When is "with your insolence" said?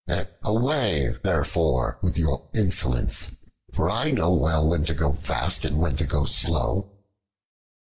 2.01-3.33